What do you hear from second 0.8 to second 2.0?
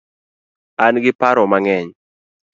An gi paro mangeny